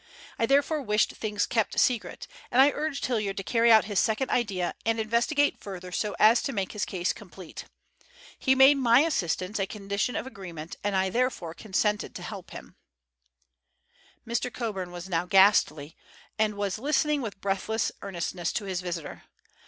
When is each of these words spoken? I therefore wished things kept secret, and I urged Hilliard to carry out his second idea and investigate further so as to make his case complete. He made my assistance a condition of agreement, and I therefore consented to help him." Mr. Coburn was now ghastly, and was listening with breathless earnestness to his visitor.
I 0.39 0.47
therefore 0.47 0.81
wished 0.81 1.11
things 1.13 1.45
kept 1.45 1.79
secret, 1.79 2.27
and 2.49 2.59
I 2.59 2.71
urged 2.71 3.05
Hilliard 3.05 3.37
to 3.37 3.43
carry 3.43 3.71
out 3.71 3.85
his 3.85 3.99
second 3.99 4.31
idea 4.31 4.73
and 4.83 4.99
investigate 4.99 5.59
further 5.59 5.91
so 5.91 6.15
as 6.17 6.41
to 6.41 6.51
make 6.51 6.71
his 6.71 6.85
case 6.85 7.13
complete. 7.13 7.65
He 8.39 8.55
made 8.55 8.77
my 8.79 9.01
assistance 9.01 9.59
a 9.59 9.67
condition 9.67 10.15
of 10.15 10.25
agreement, 10.25 10.75
and 10.83 10.95
I 10.95 11.11
therefore 11.11 11.53
consented 11.53 12.15
to 12.15 12.23
help 12.23 12.49
him." 12.49 12.77
Mr. 14.25 14.51
Coburn 14.51 14.89
was 14.91 15.07
now 15.07 15.27
ghastly, 15.27 15.95
and 16.39 16.55
was 16.55 16.79
listening 16.79 17.21
with 17.21 17.39
breathless 17.39 17.91
earnestness 18.01 18.51
to 18.53 18.65
his 18.65 18.81
visitor. 18.81 19.25